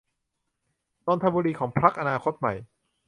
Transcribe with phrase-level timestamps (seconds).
[1.05, 2.53] นนทบุรีของพรรคอนาคตใหม่